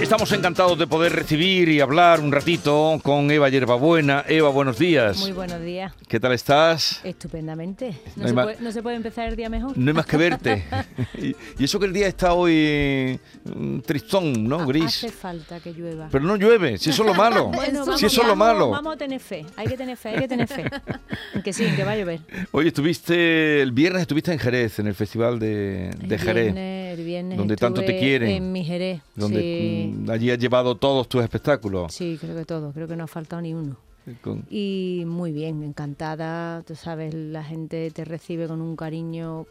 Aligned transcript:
Estamos 0.00 0.32
encantados 0.32 0.78
de 0.78 0.86
poder 0.86 1.12
recibir 1.12 1.68
y 1.68 1.80
hablar 1.80 2.20
un 2.20 2.32
ratito 2.32 2.98
con 3.02 3.30
Eva 3.30 3.48
Yerbabuena. 3.50 4.24
Eva, 4.26 4.48
buenos 4.48 4.78
días. 4.78 5.18
Muy 5.18 5.32
buenos 5.32 5.60
días. 5.62 5.92
¿Qué 6.08 6.18
tal 6.18 6.32
estás? 6.32 7.00
Estupendamente. 7.04 7.90
No 8.16 8.22
¿No, 8.22 8.22
hay 8.22 8.28
se, 8.28 8.34
puede, 8.34 8.56
no 8.60 8.72
se 8.72 8.82
puede 8.82 8.96
empezar 8.96 9.28
el 9.28 9.36
día 9.36 9.50
mejor? 9.50 9.76
No 9.76 9.90
hay 9.90 9.94
más 9.94 10.06
que 10.06 10.16
verte. 10.16 10.64
y, 11.18 11.36
y 11.58 11.64
eso 11.64 11.78
que 11.78 11.86
el 11.86 11.92
día 11.92 12.06
está 12.06 12.32
hoy 12.32 13.20
mm, 13.44 13.80
tristón, 13.80 14.44
¿no? 14.48 14.66
Gris. 14.66 14.84
Hace 14.86 15.10
falta 15.10 15.60
que 15.60 15.72
llueva. 15.74 16.08
Pero 16.10 16.24
no 16.24 16.36
llueve, 16.36 16.78
si 16.78 16.88
eso 16.90 17.02
es 17.02 17.08
lo 17.08 17.14
malo. 17.22 17.48
Bueno, 17.48 17.84
si 17.84 17.90
vamos, 17.90 18.02
eso 18.02 18.22
es 18.22 18.26
lo 18.28 18.36
malo. 18.36 18.70
Vamos 18.70 18.94
a 18.94 18.96
tener 18.96 19.20
fe. 19.20 19.44
Hay 19.56 19.66
que 19.66 19.76
tener 19.76 19.96
fe, 19.96 20.08
hay 20.10 20.18
que 20.20 20.28
tener 20.28 20.48
fe. 20.48 20.64
Que 21.44 21.52
sí, 21.52 21.64
que 21.76 21.84
va 21.84 21.92
a 21.92 21.96
llover. 21.96 22.20
Oye, 22.52 22.68
estuviste, 22.68 23.60
el 23.62 23.72
viernes 23.72 24.02
estuviste 24.02 24.32
en 24.32 24.38
Jerez, 24.38 24.78
en 24.78 24.86
el 24.86 24.94
Festival 24.94 25.38
de, 25.38 25.90
El 25.90 26.08
de 26.08 26.18
Jerez. 26.18 26.54
viernes- 26.54 26.78
el 26.98 27.04
viernes 27.04 27.38
donde 27.38 27.56
tanto 27.56 27.82
te 27.84 27.98
quieren. 27.98 28.28
En 28.30 28.50
mi 28.52 28.64
Jerez. 28.64 29.00
Donde 29.14 29.40
sí. 29.40 29.87
Allí 30.08 30.30
has 30.30 30.38
llevado 30.38 30.76
todos 30.76 31.08
tus 31.08 31.22
espectáculos. 31.22 31.92
Sí, 31.94 32.18
creo 32.20 32.36
que 32.36 32.44
todo. 32.44 32.72
Creo 32.72 32.86
que 32.88 32.96
no 32.96 33.04
ha 33.04 33.08
faltado 33.08 33.42
ni 33.42 33.54
uno. 33.54 33.76
Con- 34.22 34.46
Y 34.48 35.02
muy 35.06 35.32
bien, 35.32 35.62
encantada. 35.62 36.62
Tú 36.62 36.74
sabes, 36.74 37.12
la 37.12 37.44
gente 37.44 37.90
te 37.90 38.06
recibe 38.06 38.46
con 38.48 38.62
un 38.62 38.74
cariño 38.74 39.44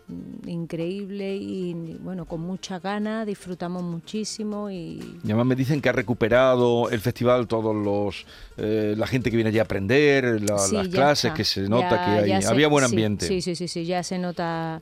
increíble 0.48 1.36
y, 1.36 1.74
bueno, 2.02 2.26
con 2.26 2.42
mucha 2.42 2.80
ganas. 2.80 3.26
Disfrutamos 3.28 3.84
muchísimo 3.84 4.70
y 4.72 5.00
Y 5.24 5.26
además 5.26 5.46
me 5.46 5.56
dicen 5.56 5.82
que 5.82 5.90
ha 5.90 5.94
recuperado 5.94 6.90
el 6.90 7.00
festival 7.00 7.48
todos 7.48 7.76
los 7.76 8.26
eh, 8.58 8.96
la 8.98 9.08
gente 9.08 9.30
que 9.30 9.38
viene 9.38 9.50
allí 9.50 9.60
a 9.60 9.64
aprender, 9.64 10.42
la- 10.42 10.58
Sí, 10.58 10.76
las 10.76 10.88
clases, 10.88 11.26
está. 11.26 11.36
que 11.36 11.44
se 11.44 11.62
nota 11.70 11.90
Ya- 11.92 12.06
que 12.26 12.34
hay- 12.34 12.42
se- 12.42 12.48
había 12.48 12.68
buen 12.68 12.84
ambiente. 12.86 13.28
Sí, 13.28 13.42
sí, 13.42 13.56
sí, 13.56 13.68
sí, 13.68 13.86
ya 13.86 14.02
se 14.04 14.18
nota, 14.18 14.82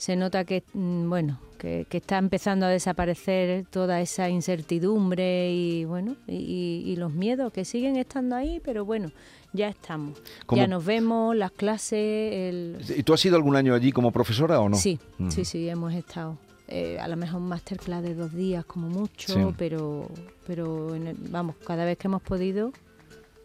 se 0.00 0.16
nota 0.16 0.44
que, 0.44 0.62
mm, 0.72 1.10
bueno, 1.10 1.38
que, 1.58 1.86
que 1.90 1.98
está 1.98 2.16
empezando 2.16 2.64
a 2.64 2.70
desaparecer 2.70 3.66
toda 3.68 4.00
esa 4.00 4.30
incertidumbre 4.30 5.52
y, 5.52 5.84
bueno, 5.84 6.16
y, 6.26 6.82
y 6.86 6.96
los 6.96 7.12
miedos 7.12 7.52
que 7.52 7.66
siguen 7.66 7.96
estando 7.96 8.34
ahí, 8.34 8.62
pero 8.64 8.86
bueno, 8.86 9.12
ya 9.52 9.68
estamos. 9.68 10.18
¿Cómo- 10.46 10.62
Ya 10.62 10.66
nos 10.68 10.86
vemos, 10.86 11.36
las 11.36 11.50
clases, 11.52 12.32
el... 12.32 12.78
¿Y 12.96 13.02
tú 13.02 13.12
has 13.12 13.22
ido 13.26 13.36
algún 13.36 13.56
año 13.56 13.74
allí 13.74 13.92
como 13.92 14.10
profesora 14.10 14.58
o 14.60 14.70
no? 14.70 14.76
Sí, 14.78 14.98
Mm. 15.18 15.28
sí, 15.30 15.44
sí, 15.44 15.68
hemos 15.68 15.92
estado. 15.92 16.38
Eh, 16.66 16.98
a 16.98 17.06
lo 17.06 17.16
mejor 17.16 17.42
un 17.42 17.48
masterclass 17.48 18.02
de 18.02 18.14
dos 18.14 18.32
días 18.32 18.64
como 18.64 18.88
mucho, 18.88 19.34
Sí. 19.34 19.54
pero, 19.58 20.08
pero 20.46 20.94
en 20.94 21.08
el- 21.08 21.16
vamos, 21.28 21.56
cada 21.66 21.84
vez 21.84 21.98
que 21.98 22.06
hemos 22.08 22.22
podido, 22.22 22.72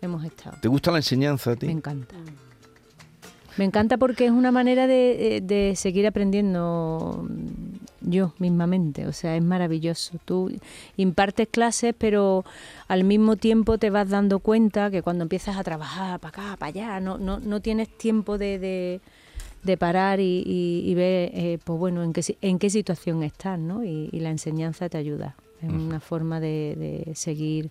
hemos 0.01 0.23
estado. 0.23 0.55
¿Te 0.61 0.69
gusta 0.69 0.91
la 0.91 0.97
enseñanza 0.99 1.51
a 1.51 1.55
ti? 1.57 1.65
Me 1.65 1.73
encanta. 1.73 2.15
Me 3.57 3.63
encanta 3.65 3.97
porque 3.97 4.25
es 4.25 4.31
una 4.31 4.51
manera 4.51 4.85
de, 4.87 5.41
de 5.43 5.75
seguir 5.75 6.05
aprendiendo 6.07 7.25
mm, 7.29 8.09
yo 8.11 8.33
mismamente. 8.37 9.07
O 9.07 9.13
sea, 9.13 9.35
es 9.37 9.43
maravilloso. 9.43 10.17
Tú 10.25 10.51
impartes 10.97 11.47
clases, 11.49 11.95
pero 11.97 12.43
al 12.87 13.03
mismo 13.05 13.35
tiempo 13.37 13.77
te 13.77 13.89
vas 13.89 14.09
dando 14.09 14.39
cuenta 14.39 14.91
que 14.91 15.01
cuando 15.01 15.23
empiezas 15.23 15.57
a 15.57 15.63
trabajar 15.63 16.19
para 16.19 16.29
acá, 16.29 16.57
para 16.57 16.69
allá, 16.69 16.99
no, 16.99 17.17
no, 17.17 17.39
no 17.39 17.61
tienes 17.61 17.87
tiempo 17.97 18.37
de, 18.37 18.59
de, 18.59 18.99
de 19.63 19.77
parar 19.77 20.19
y, 20.19 20.43
y- 20.45 20.83
y 20.89 20.93
ver, 20.95 21.31
eh, 21.33 21.57
pues 21.63 21.79
bueno, 21.79 22.03
en 22.03 22.11
qué, 22.13 22.21
en 22.41 22.59
qué 22.59 22.69
situación 22.69 23.23
estás, 23.23 23.57
¿no? 23.57 23.83
Y, 23.85 24.09
y 24.11 24.19
la 24.19 24.31
enseñanza 24.31 24.89
te 24.89 24.97
ayuda. 24.97 25.35
Es 25.61 25.69
una 25.69 25.99
forma 26.01 26.39
de, 26.41 27.05
de 27.07 27.15
seguir 27.15 27.69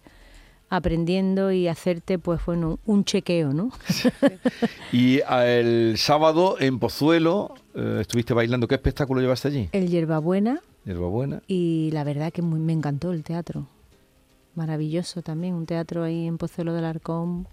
aprendiendo 0.77 1.53
y 1.53 1.69
hacerte, 1.69 2.19
pues 2.19 2.41
bueno, 2.47 2.79
un 2.87 3.05
chequeo, 3.05 3.53
¿no? 3.53 3.71
Y 4.93 5.21
ah, 5.27 5.47
el 5.47 5.95
sábado 5.99 6.57
en 6.61 6.79
Pozuelo 6.79 7.55
eh, 7.75 7.99
estuviste 8.01 8.35
bailando. 8.35 8.69
¿Qué 8.69 8.75
espectáculo 8.77 9.21
llevaste 9.21 9.49
allí? 9.49 9.69
El 9.73 9.89
Hierbabuena 9.89 10.61
Hierbabuena. 10.85 11.43
y 11.49 11.91
la 11.93 12.05
verdad 12.05 12.33
que 12.33 12.43
muy- 12.43 12.61
me 12.61 12.73
encantó 12.73 13.13
el 13.13 13.23
teatro. 13.25 13.67
Maravilloso 14.55 15.23
también, 15.23 15.55
un 15.55 15.67
teatro 15.67 16.05
ahí 16.05 16.27
en 16.27 16.39
Pozuelo 16.39 16.75
del 16.75 16.85
Arcón, 16.85 17.49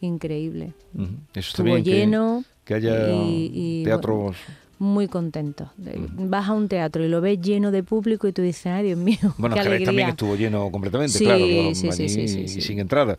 increíble. 0.00 0.74
ujú. 0.94 1.04
Eso 1.04 1.12
está 1.34 1.38
Estuvo 1.38 1.64
bien, 1.66 1.84
que- 1.84 1.90
lleno, 1.90 2.44
que, 2.64 2.74
haya 2.74 3.10
y- 3.12 3.50
y, 3.54 3.84
teatros. 3.84 4.36
Muy 4.82 5.06
contento. 5.08 5.70
De- 5.76 5.94
Vas 6.16 6.48
a 6.48 6.52
un 6.52 6.68
teatro 6.68 7.04
y 7.04 7.08
lo 7.08 7.20
ves 7.20 7.40
lleno 7.40 7.70
de 7.70 7.82
público 7.82 8.26
y 8.26 8.32
tú 8.32 8.42
dices, 8.42 8.66
ay 8.66 8.84
Dios 8.86 8.98
mío, 8.98 9.16
Bueno, 9.38 9.54
qué 9.54 9.60
alegría. 9.60 9.86
también 9.86 10.08
estuvo 10.08 10.34
lleno 10.36 10.70
completamente, 10.70 11.16
Sí, 11.16 11.24
claro, 11.24 11.44
sí, 11.74 11.88
allí 11.88 11.92
sí, 11.92 12.08
sí, 12.08 12.28
sí, 12.28 12.48
sí. 12.48 12.60
sin 12.60 12.78
entrada. 12.80 13.16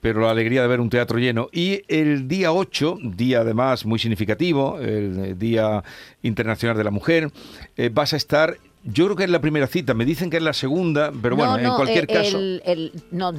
Pero 0.00 0.20
la 0.20 0.30
alegría 0.30 0.62
de 0.62 0.68
ver 0.68 0.80
un 0.80 0.90
teatro 0.90 1.18
lleno. 1.18 1.48
Y 1.52 1.82
el 1.88 2.28
día 2.28 2.52
8, 2.52 2.98
día 3.02 3.40
además 3.40 3.86
muy 3.86 3.98
significativo, 3.98 4.78
el 4.78 5.18
eh, 5.24 5.34
Día 5.34 5.82
Internacional 6.22 6.76
de 6.76 6.84
la 6.84 6.90
Mujer, 6.90 7.30
eh, 7.76 7.90
vas 7.92 8.12
a 8.12 8.16
estar, 8.16 8.56
yo 8.86 9.04
creo 9.06 9.16
que 9.16 9.24
es 9.24 9.30
la 9.30 9.40
primera 9.40 9.66
cita, 9.66 9.94
me 9.94 10.04
dicen 10.04 10.30
que 10.30 10.36
es 10.38 10.42
la 10.42 10.52
segunda, 10.52 11.12
pero 11.22 11.36
bueno, 11.36 11.58
No, 11.58 11.68
en 11.70 11.74
cualquier 11.74 12.06
caso... 12.06 12.38
El, 12.38 12.62
el- 12.64 12.92
no, 13.10 13.32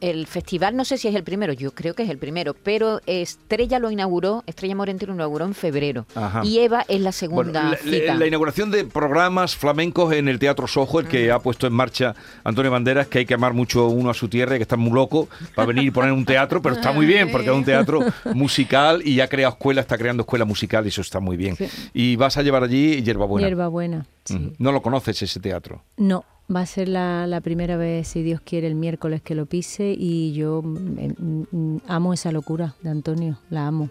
el, 0.00 0.26
festival 0.26 0.76
no 0.76 0.84
sé 0.84 0.98
si 0.98 1.08
es 1.08 1.14
el 1.14 1.24
primero, 1.24 1.52
yo 1.52 1.72
creo 1.72 1.94
que 1.94 2.02
es 2.02 2.10
el 2.10 2.18
primero, 2.18 2.54
pero 2.54 3.00
Estrella 3.06 3.78
lo 3.78 3.90
inauguró, 3.90 4.42
Estrella 4.46 4.74
Morente 4.74 5.06
lo 5.06 5.14
inauguró 5.14 5.44
en 5.44 5.54
febrero. 5.54 6.06
Ajá. 6.14 6.42
Y 6.44 6.58
Eva 6.58 6.80
es 6.88 7.00
la 7.00 7.08
Bueno, 7.08 7.12
segunda 7.12 7.62
la, 7.64 7.70
la- 7.70 7.76
cita. 7.76 8.14
la 8.14 8.26
inauguración 8.26 8.70
de 8.70 8.84
programas 8.84 9.56
flamencos 9.56 10.12
en 10.12 10.28
el 10.28 10.38
Teatro 10.38 10.66
Sojo, 10.66 11.00
el 11.00 11.06
que 11.08 11.30
ha 11.30 11.38
puesto 11.38 11.66
en 11.66 11.72
marcha 11.72 12.14
Antonio 12.44 12.70
Banderas, 12.70 13.06
que 13.08 13.18
hay 13.20 13.26
que 13.26 13.34
amar 13.34 13.54
mucho 13.54 13.86
uno 13.88 14.10
a 14.10 14.14
su 14.14 14.28
tierra 14.28 14.54
y 14.56 14.58
que 14.58 14.62
está 14.62 14.76
muy 14.76 14.92
loco 14.92 15.28
para 15.54 15.66
venir 15.66 15.84
y 15.84 15.90
poner 15.90 16.12
un 16.12 16.24
teatro, 16.24 16.60
pero 16.62 16.74
está 16.74 16.92
muy 16.92 17.06
bien 17.06 17.28
porque 17.32 17.48
es 17.48 17.54
un 17.54 17.64
teatro 17.64 18.00
musical 18.34 19.02
y 19.04 19.16
ya 19.16 19.24
ha 19.24 19.28
creado 19.28 19.52
escuela, 19.54 19.80
está 19.80 19.98
creando 19.98 20.22
escuela 20.22 20.44
musical 20.44 20.84
y 20.84 20.88
eso 20.88 21.00
está 21.00 21.20
muy 21.20 21.36
bien. 21.36 21.56
Sí. 21.56 21.66
Y 21.94 22.16
vas 22.16 22.36
a 22.36 22.42
llevar 22.42 22.62
allí 22.64 23.02
Hierbabuena. 23.02 23.46
Hierbabuena, 23.48 24.06
sí. 24.24 24.52
No 24.58 24.72
lo 24.72 24.82
conoces 24.90 25.22
ese 25.22 25.40
teatro. 25.40 25.82
No, 25.96 26.24
va 26.54 26.60
a 26.60 26.66
ser 26.66 26.88
la, 26.88 27.26
la 27.26 27.40
primera 27.40 27.76
vez, 27.76 28.08
si 28.08 28.22
Dios 28.22 28.40
quiere, 28.40 28.66
el 28.66 28.74
miércoles 28.74 29.22
que 29.22 29.34
lo 29.34 29.46
pise 29.46 29.94
y 29.96 30.32
yo 30.32 30.62
mm, 30.62 31.46
mm, 31.50 31.80
amo 31.86 32.14
esa 32.14 32.32
locura 32.32 32.74
de 32.82 32.90
Antonio, 32.90 33.38
la 33.50 33.66
amo. 33.66 33.90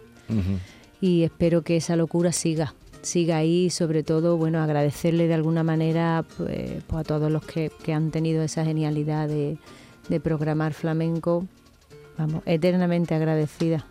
Y 1.00 1.24
espero 1.24 1.62
que 1.62 1.78
esa 1.78 1.96
locura 1.96 2.32
siga 2.32 2.74
siga 3.04 3.38
ahí 3.38 3.66
y 3.66 3.70
sobre 3.70 4.04
todo 4.04 4.36
bueno 4.36 4.60
agradecerle 4.60 5.28
de 5.28 5.34
alguna 5.36 5.64
manera 5.64 6.26
pues, 6.36 6.84
pues, 6.86 7.00
a 7.00 7.04
todos 7.04 7.32
los 7.32 7.46
que, 7.46 7.72
que 7.84 7.94
han 7.94 8.12
tenido 8.12 8.44
esa 8.44 8.66
genialidad 8.66 9.30
de, 9.30 9.58
de 10.10 10.20
programar 10.20 10.74
flamenco 10.74 11.46
vamos 12.18 12.42
eternamente 12.46 13.16
agradecida. 13.16 13.86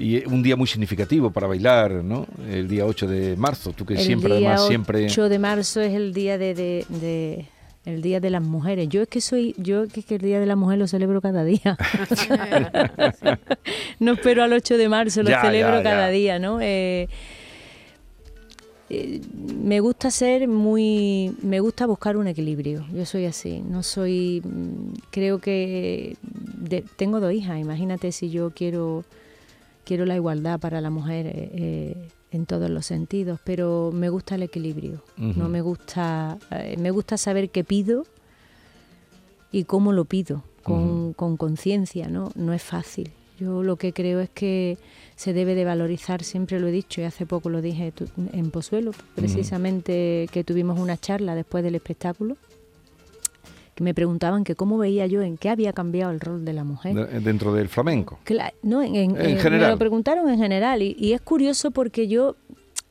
Y 0.00 0.24
un 0.26 0.42
día 0.42 0.56
muy 0.56 0.66
significativo 0.66 1.30
para 1.30 1.46
bailar, 1.46 1.92
¿no? 2.02 2.26
El 2.48 2.66
día 2.68 2.86
8 2.86 3.06
de 3.06 3.36
marzo, 3.36 3.72
tú 3.72 3.84
que 3.84 3.94
el 3.94 4.00
siempre, 4.00 4.28
día 4.38 4.48
además, 4.48 4.60
8 4.62 4.68
siempre... 4.68 5.28
de 5.28 5.38
marzo 5.38 5.80
es 5.82 5.92
el 5.94 6.14
día 6.14 6.38
de, 6.38 6.54
de- 6.54 6.86
de- 6.88 7.46
el 7.84 8.00
día 8.02 8.18
de 8.20 8.30
las 8.30 8.42
mujeres. 8.42 8.88
Yo 8.88 9.02
es 9.02 9.08
que 9.08 9.20
soy 9.20 9.54
yo 9.58 9.84
es 9.84 9.92
que 10.04 10.14
el 10.14 10.20
día 10.20 10.38
de 10.40 10.46
la 10.46 10.56
mujer 10.56 10.78
lo 10.78 10.86
celebro 10.86 11.20
cada 11.20 11.44
día. 11.44 11.76
No 13.98 14.12
espero 14.12 14.42
al 14.42 14.52
8 14.52 14.76
de 14.78 14.88
marzo 14.88 15.22
lo 15.22 15.30
Ya, 15.30 15.42
celebro 15.42 15.76
ya, 15.78 15.82
cada 15.82 16.06
ya. 16.06 16.12
día 16.12 16.38
no 16.38 16.60
Eh, 16.60 17.08
eh, 18.88 19.20
me 19.62 19.80
gusta 19.80 20.10
ser 20.10 20.48
muy 20.48 21.32
me 21.42 21.60
gusta 21.60 21.86
buscar 21.86 22.16
un 22.16 22.26
equilibrio. 22.26 22.84
Yo 22.92 23.04
soy 23.06 23.26
así. 23.26 23.60
No 23.60 23.82
soy 23.82 24.42
mm, 24.44 24.92
creo 25.10 25.38
que 25.38 26.16
de- 26.24 26.84
tengo 26.96 27.20
dos 27.20 27.32
hijas. 27.32 27.60
Imagínate 27.60 28.10
si 28.12 28.30
yo 28.30 28.50
quiero 28.50 29.04
quiero 29.84 30.04
la 30.06 30.14
igualdad 30.16 30.58
para 30.60 30.80
la 30.80 30.90
mujer 30.90 31.26
eh, 31.26 31.32
eh, 31.54 32.08
en 32.32 32.46
todos 32.46 32.70
los 32.70 32.86
sentidos 32.86 33.40
pero 33.44 33.90
me 33.92 34.08
gusta 34.08 34.34
el 34.36 34.42
equilibrio. 34.44 35.02
No 35.16 35.48
me 35.48 35.60
gusta 35.62 36.38
eh, 36.50 36.76
me 36.78 36.90
gusta 36.90 37.16
saber 37.16 37.50
qué 37.50 37.64
pido 37.64 38.04
y 39.52 39.64
cómo 39.64 39.92
lo 39.92 40.04
pido 40.04 40.44
con 40.62 41.12
con 41.14 41.36
conciencia 41.36 42.08
no 42.08 42.30
no 42.34 42.52
es 42.52 42.62
fácil. 42.62 43.10
Yo 43.38 43.62
lo 43.62 43.76
que 43.76 43.94
creo 43.94 44.20
es 44.20 44.28
que 44.28 44.76
se 45.16 45.32
debe 45.32 45.54
de 45.54 45.64
valorizar, 45.64 46.22
siempre 46.22 46.60
lo 46.60 46.68
he 46.68 46.72
dicho 46.72 47.00
y 47.00 47.04
hace 47.04 47.24
poco 47.24 47.48
lo 47.48 47.62
dije 47.62 47.90
tu- 47.90 48.04
en 48.34 48.50
Pozuelo, 48.50 48.90
precisamente 49.14 50.28
que 50.30 50.44
tuvimos 50.44 50.78
una 50.78 50.98
charla 50.98 51.34
después 51.34 51.64
del 51.64 51.74
espectáculo, 51.74 52.36
que 53.80 53.84
me 53.84 53.94
preguntaban 53.94 54.44
que 54.44 54.54
cómo 54.54 54.76
veía 54.76 55.06
yo 55.06 55.22
en 55.22 55.38
qué 55.38 55.48
había 55.48 55.72
cambiado 55.72 56.12
el 56.12 56.20
rol 56.20 56.44
de 56.44 56.52
la 56.52 56.64
mujer. 56.64 56.94
de- 56.94 57.20
Dentro 57.20 57.54
del 57.54 57.68
flamenco. 57.70 58.18
No, 58.62 58.82
en, 58.82 58.94
en- 58.94 59.16
En 59.16 59.38
general. 59.38 59.68
Me 59.68 59.72
lo 59.72 59.78
preguntaron 59.78 60.28
en 60.28 60.38
general 60.38 60.82
y, 60.82 60.94
y 60.98 61.14
es 61.14 61.20
curioso 61.22 61.70
porque 61.70 62.06
yo 62.06 62.36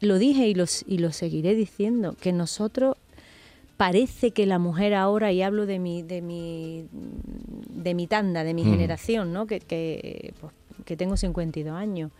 lo 0.01 0.17
dije 0.17 0.47
y, 0.47 0.55
los, 0.55 0.83
y 0.87 0.97
lo 0.97 1.11
seguiré 1.11 1.53
diciendo, 1.53 2.15
que 2.19 2.33
nosotros 2.33 2.95
parece 3.77 4.31
que 4.31 4.45
la 4.47 4.57
mujer 4.57 4.93
ahora, 4.95 5.31
y 5.31 5.41
hablo 5.43 5.65
de 5.67 5.77
mi, 5.77 6.01
de 6.01 6.21
mi, 6.21 6.87
de 6.91 7.93
mi 7.93 8.07
tanda, 8.07 8.43
de 8.43 8.53
mi 8.55 8.63
Mm. 8.65 8.71
generación, 8.71 9.31
¿no? 9.31 9.45
que, 9.45 9.59
que, 9.59 10.33
pues, 10.41 10.53
que 10.85 10.97
tengo 10.97 11.17
52 11.17 11.71
años. 11.75 12.11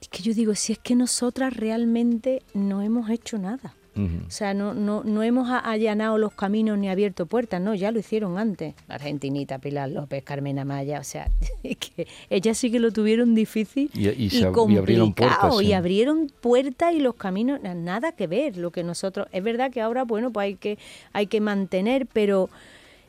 Es 0.00 0.08
que 0.08 0.22
yo 0.24 0.34
digo, 0.34 0.54
si 0.56 0.72
es 0.72 0.78
que 0.78 0.94
nosotras 0.96 1.56
realmente 1.56 2.42
no 2.52 2.82
hemos 2.82 3.08
hecho 3.10 3.38
nada. 3.38 3.74
O 3.96 4.30
sea, 4.30 4.54
no, 4.54 4.74
no, 4.74 5.02
no 5.04 5.22
hemos 5.22 5.48
allanado 5.50 6.18
los 6.18 6.32
caminos 6.32 6.76
ni 6.78 6.88
abierto 6.88 7.26
puertas, 7.26 7.60
no, 7.60 7.74
ya 7.74 7.90
lo 7.92 7.98
hicieron 8.00 8.38
antes. 8.38 8.74
La 8.88 8.96
Argentinita, 8.96 9.58
Pilar 9.58 9.88
López, 9.90 10.22
Carmen 10.24 10.58
Amaya, 10.58 10.98
o 11.00 11.04
sea, 11.04 11.30
que 11.62 12.06
ellas 12.30 12.58
sí 12.58 12.70
que 12.70 12.80
lo 12.80 12.90
tuvieron 12.92 13.34
difícil 13.34 13.90
Y- 13.94 14.40
complicado, 14.52 14.78
abrieron 14.78 15.12
puertas, 15.14 15.56
sí. 15.58 15.66
y 15.66 15.72
abrieron 15.72 16.30
puertas 16.40 16.92
y 16.94 17.00
los 17.00 17.14
caminos, 17.14 17.60
na- 17.62 17.74
nada 17.74 18.12
que 18.12 18.26
ver 18.26 18.56
lo 18.56 18.70
que 18.70 18.82
nosotros. 18.82 19.28
Es 19.32 19.42
verdad 19.44 19.70
que 19.70 19.80
ahora, 19.80 20.04
bueno, 20.04 20.32
pues 20.32 20.44
hay 20.46 20.54
que, 20.56 20.78
hay 21.12 21.26
que 21.28 21.40
mantener, 21.40 22.06
pero 22.06 22.50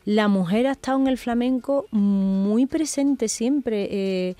la 0.04 0.28
mujer 0.28 0.68
ha 0.68 0.72
estado 0.72 1.00
en 1.00 1.08
el 1.08 1.18
flamenco 1.18 1.86
muy 1.90 2.66
presente 2.66 3.26
siempre. 3.28 3.88
eh, 3.90 4.34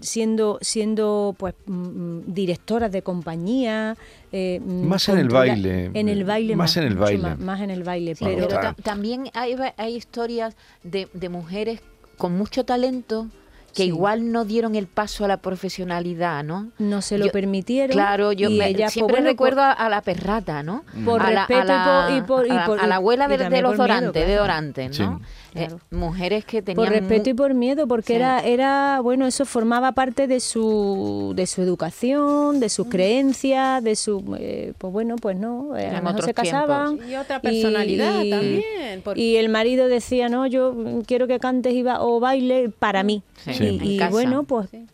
siendo 0.00 0.58
siendo 0.60 1.34
pues 1.38 1.54
mm, 1.66 1.72
mm, 1.72 2.22
directoras 2.34 2.92
de 2.92 3.02
compañía 3.02 3.96
eh, 4.32 4.60
mm, 4.64 4.86
Más 4.86 5.08
en 5.08 5.18
el 5.18 5.28
baile, 5.28 5.90
en 5.94 6.08
el 6.08 6.24
baile 6.24 6.56
más 6.56 6.76
en 6.76 6.84
el 6.84 6.96
baile. 6.96 7.22
más, 7.22 7.38
más 7.38 7.60
en 7.60 7.70
el 7.70 7.82
baile 7.84 8.14
Sí, 8.14 8.24
pero 8.26 8.48
también 8.82 9.30
hay, 9.34 9.56
hay 9.76 9.94
historias 9.96 10.56
de, 10.82 11.08
de 11.12 11.28
mujeres 11.28 11.80
con 12.18 12.36
mucho 12.36 12.64
talento 12.64 13.28
que 13.74 13.82
Sí. 13.82 13.88
igual 13.88 14.30
no 14.30 14.44
dieron 14.44 14.76
el 14.76 14.86
paso 14.86 15.24
a 15.24 15.28
la 15.28 15.38
profesionalidad, 15.38 16.44
¿no? 16.44 16.70
no 16.78 17.02
se 17.02 17.18
lo 17.18 17.26
Yo- 17.26 17.32
permitieron 17.32 17.90
Claro, 17.94 18.30
yo 18.30 18.48
y 18.48 18.56
me- 18.58 18.68
ellas, 18.68 18.82
pues, 18.82 18.92
siempre 18.92 19.16
bueno, 19.16 19.28
recuerdo 19.30 19.62
a, 19.62 19.72
a 19.72 19.88
la 19.88 20.00
perrata, 20.00 20.62
¿no? 20.62 20.84
Por 21.04 21.20
a 21.20 21.30
la, 21.32 21.46
respeto 21.46 21.72
a 21.72 22.08
la- 22.08 22.16
y 22.16 22.20
por- 22.22 22.46
y 22.46 22.50
por- 22.50 22.52
a 22.52 22.60
la- 22.60 22.66
por- 22.66 22.80
a 22.80 22.86
la 22.86 22.94
abuela 22.96 23.24
y 23.24 23.36
de, 23.36 23.62
los 23.62 23.76
Dorantes, 23.76 24.26
de. 24.28 24.34
Dorantes, 24.36 25.00
¿no? 25.00 25.18
Sí. 25.18 25.24
Eh, 25.56 25.68
mujeres 25.92 26.44
que 26.44 26.62
tenían 26.62 26.84
por 26.84 26.92
respeto 26.92 27.30
y 27.30 27.34
por 27.34 27.54
miedo 27.54 27.86
porque 27.86 28.08
Sí. 28.08 28.12
era 28.14 28.40
era 28.40 29.00
bueno 29.00 29.24
eso 29.26 29.44
formaba 29.44 29.92
parte 29.92 30.26
de 30.26 30.40
su 30.40 31.32
de 31.36 31.46
su 31.46 31.62
educación 31.62 32.58
de 32.58 32.66
Mm. 32.66 32.70
sus 32.70 32.86
creencias 32.88 33.82
de 33.84 33.94
su 33.94 34.34
eh, 34.38 34.72
pues 34.78 34.92
bueno 34.92 35.14
pues 35.16 35.36
no 35.38 35.76
eh, 35.76 35.80
a 35.80 35.82
Eran 35.82 35.94
lo 35.96 36.00
mejor 36.02 36.12
otros 36.14 36.26
se 36.26 36.34
casaban 36.34 36.98
Y 37.08 37.14
otra 37.16 37.40
personalidad 37.40 38.22
y- 38.24 38.30
también. 38.30 39.02
porque- 39.04 39.20
y 39.20 39.36
el 39.36 39.48
marido 39.48 39.86
decía 39.86 40.28
no 40.28 40.46
yo 40.46 40.72
mm, 40.72 41.02
quiero 41.02 41.26
que 41.28 41.38
cantes 41.38 41.72
y 41.74 41.82
ba- 41.82 42.02
o 42.02 42.18
baile 42.18 42.68
para 42.70 43.02
mí 43.04 43.22
Sí, 43.44 43.54
Sí. 43.54 43.78
y, 43.80 44.00
bueno 44.10 44.42
pues 44.44 44.68
Sí. 44.70 44.86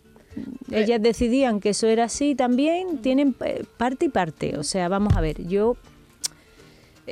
ellas 0.70 1.00
decidían 1.02 1.60
que 1.60 1.70
eso 1.70 1.86
era 1.86 2.04
así 2.04 2.34
también 2.34 2.98
tienen 2.98 3.34
eh, 3.44 3.64
parte 3.78 4.04
y 4.06 4.08
parte 4.10 4.58
o 4.58 4.62
sea 4.62 4.88
vamos 4.88 5.16
a 5.16 5.20
ver 5.22 5.46
yo 5.46 5.76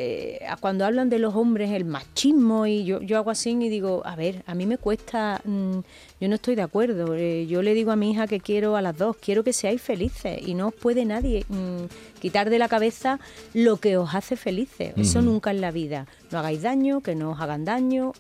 eh, 0.01 0.47
a 0.49 0.57
cuando 0.57 0.85
hablan 0.85 1.11
de 1.11 1.19
los 1.19 1.35
hombres 1.35 1.73
el 1.73 1.85
machismo 1.85 2.67
y 2.67 2.85
yo, 2.85 3.01
yo 3.01 3.17
hago 3.19 3.33
así 3.33 3.51
y 3.51 3.69
digo, 3.69 4.03
a 4.05 4.15
ver, 4.15 4.45
a 4.47 4.55
mí 4.55 4.65
me 4.65 4.79
cuesta, 4.79 5.41
mm, 5.45 5.79
yo 6.21 6.29
no 6.29 6.37
estoy 6.37 6.55
de 6.55 6.63
acuerdo. 6.63 7.17
Eh, 7.17 7.49
yo 7.49 7.63
le 7.63 7.75
digo 7.75 7.91
a 7.91 7.97
mi 7.97 8.13
hija 8.13 8.29
que 8.29 8.39
quiero 8.39 8.77
a 8.77 8.83
las 8.83 8.97
dos, 8.97 9.17
quiero 9.17 9.43
que 9.43 9.53
seáis 9.53 9.83
felices 9.83 10.39
y 10.47 10.55
no 10.55 10.69
os 10.69 10.75
puede 10.75 11.05
nadie 11.05 11.45
mm, 11.49 11.87
quitar 12.21 12.49
de 12.49 12.61
la 12.61 12.69
cabeza 12.69 13.19
lo 13.55 13.79
que 13.79 13.97
os 13.97 14.15
hace 14.15 14.37
felices. 14.37 14.93
Eso 14.97 15.21
nunca 15.21 15.51
en 15.51 15.61
la 15.61 15.73
vida. 15.73 16.07
No 16.31 16.39
hagáis 16.39 16.63
daño, 16.63 17.01
que 17.01 17.17
no 17.17 17.33
os 17.33 17.41
hagan 17.41 17.65
daño 17.65 18.13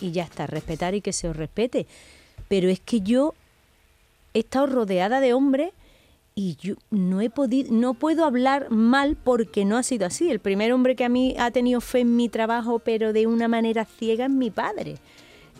y 0.00 0.10
ya 0.10 0.24
está, 0.24 0.48
respetar 0.48 0.96
y 0.96 1.00
que 1.00 1.12
se 1.12 1.28
os 1.28 1.36
respete. 1.36 1.86
Pero 2.48 2.68
es 2.68 2.80
que 2.80 3.02
yo 3.02 3.34
he 4.34 4.40
estado 4.40 4.66
rodeada 4.66 5.20
de 5.20 5.32
hombres 5.32 5.70
y 6.34 6.56
yo 6.60 6.74
no 6.90 7.20
he 7.20 7.28
podido, 7.30 7.72
no 7.72 7.94
puedo 7.94 8.24
hablar 8.24 8.70
mal 8.70 9.16
porque 9.22 9.64
no 9.64 9.76
ha 9.76 9.82
sido 9.82 10.06
así. 10.06 10.30
El 10.30 10.38
primer 10.40 10.72
hombre 10.72 10.96
que 10.96 11.04
a 11.04 11.08
mí 11.08 11.34
ha 11.38 11.50
tenido 11.50 11.80
fe 11.80 12.00
en 12.00 12.16
mi 12.16 12.28
trabajo, 12.28 12.78
pero 12.78 13.12
de 13.12 13.26
una 13.26 13.48
manera 13.48 13.84
ciega, 13.84 14.24
es 14.26 14.30
mi 14.30 14.50
padre. 14.50 14.96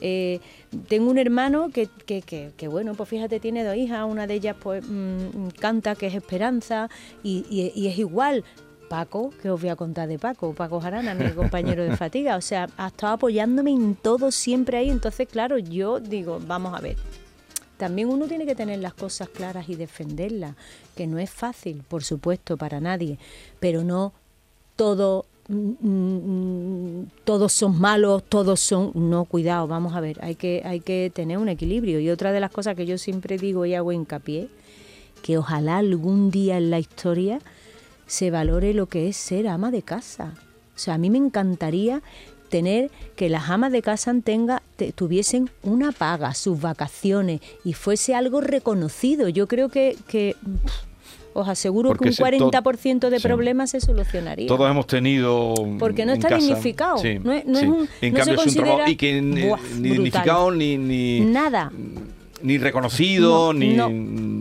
Eh, 0.00 0.40
tengo 0.88 1.10
un 1.10 1.18
hermano 1.18 1.68
que, 1.68 1.88
que, 2.06 2.22
que- 2.22 2.68
bueno, 2.68 2.94
pues 2.94 3.08
fíjate, 3.08 3.38
tiene 3.40 3.64
dos 3.64 3.76
hijas, 3.76 4.06
una 4.08 4.26
de 4.26 4.34
ellas 4.34 4.56
pues 4.58 4.82
mm, 4.88 5.48
canta, 5.58 5.94
que 5.94 6.06
es 6.06 6.14
Esperanza, 6.14 6.88
y, 7.22 7.44
y- 7.50 7.72
y 7.78 7.88
es 7.88 7.98
igual. 7.98 8.44
Paco, 8.88 9.30
que 9.40 9.48
os 9.48 9.60
voy 9.60 9.70
a 9.70 9.76
contar 9.76 10.08
de 10.08 10.18
Paco, 10.18 10.52
Paco 10.52 10.80
Jarana, 10.80 11.14
mi 11.14 11.30
compañero 11.30 11.84
de 11.84 11.96
fatiga, 11.96 12.34
o 12.36 12.40
sea, 12.40 12.66
ha 12.76 12.88
estado 12.88 13.12
apoyándome 13.12 13.70
en 13.70 13.94
todo 13.94 14.32
siempre 14.32 14.78
ahí, 14.78 14.90
entonces 14.90 15.28
claro, 15.28 15.58
yo 15.58 16.00
digo, 16.00 16.40
vamos 16.44 16.76
a 16.76 16.80
ver, 16.80 16.96
también 17.80 18.10
uno 18.10 18.26
tiene 18.28 18.44
que 18.44 18.54
tener 18.54 18.78
las 18.78 18.92
cosas 18.92 19.30
claras 19.30 19.70
y 19.70 19.74
defenderlas, 19.74 20.54
que 20.94 21.06
no 21.06 21.18
es 21.18 21.30
fácil, 21.30 21.82
por 21.88 22.04
supuesto, 22.04 22.58
para 22.58 22.78
nadie, 22.78 23.18
pero 23.58 23.84
no 23.84 24.12
todo 24.76 25.24
mm, 25.48 25.88
mm, 25.88 27.10
todos 27.24 27.54
son 27.54 27.80
malos, 27.80 28.22
todos 28.28 28.60
son 28.60 28.92
no, 28.94 29.24
cuidado, 29.24 29.66
vamos 29.66 29.94
a 29.94 30.00
ver, 30.00 30.22
hay 30.22 30.34
que 30.34 30.60
hay 30.66 30.80
que 30.80 31.10
tener 31.14 31.38
un 31.38 31.48
equilibrio 31.48 32.00
y 32.00 32.10
otra 32.10 32.32
de 32.32 32.40
las 32.40 32.50
cosas 32.50 32.76
que 32.76 32.84
yo 32.84 32.98
siempre 32.98 33.38
digo 33.38 33.64
y 33.64 33.72
hago 33.72 33.92
hincapié 33.92 34.50
que 35.22 35.38
ojalá 35.38 35.78
algún 35.78 36.30
día 36.30 36.58
en 36.58 36.70
la 36.70 36.78
historia 36.78 37.40
se 38.06 38.30
valore 38.30 38.74
lo 38.74 38.86
que 38.86 39.08
es 39.08 39.16
ser 39.16 39.48
ama 39.48 39.70
de 39.70 39.82
casa. 39.82 40.34
O 40.76 40.78
sea, 40.78 40.94
a 40.94 40.98
mí 40.98 41.08
me 41.08 41.18
encantaría 41.18 42.02
tener 42.50 42.90
que 43.16 43.28
las 43.30 43.48
amas 43.48 43.72
de 43.72 43.80
casa 43.80 44.14
tenga, 44.22 44.62
te- 44.76 44.92
tuviesen 44.92 45.48
una 45.62 45.92
paga, 45.92 46.34
sus 46.34 46.60
vacaciones 46.60 47.40
y 47.64 47.72
fuese 47.72 48.14
algo 48.14 48.40
reconocido. 48.42 49.28
Yo 49.28 49.46
creo 49.48 49.68
que, 49.70 49.96
os 51.32 51.48
aseguro 51.48 51.90
Porque 51.90 52.04
que 52.06 52.08
un 52.10 52.14
se- 52.14 52.38
to- 52.38 52.50
40% 52.50 53.08
de 53.08 53.18
sí. 53.20 53.22
problemas 53.26 53.70
se 53.70 53.80
solucionaría. 53.80 54.48
Todos 54.48 54.68
hemos 54.68 54.86
tenido. 54.88 55.54
Porque 55.78 56.04
no 56.04 56.12
está 56.12 56.28
casa- 56.28 56.40
dignificado. 56.44 56.98
Sí, 56.98 57.20
No 57.22 57.32
es- 57.32 57.46
no 57.46 57.58
es 57.58 57.64
un- 57.66 57.88
en 58.00 58.12
no 58.12 58.18
se 58.18 58.24
cambio, 58.24 58.44
es 58.44 58.56
un 58.56 58.62
trabajo. 58.64 58.90
Y 58.90 58.96
que 58.96 59.22
ni, 59.22 59.42
Buah, 59.46 59.60
ni 59.78 59.88
dignificado 59.90 60.50
ni. 60.50 60.76
ni 60.76 61.20
Nada. 61.20 61.70
ni 62.42 62.58
reconocido, 62.58 63.52
No, 63.52 63.58
ni. 63.58 63.74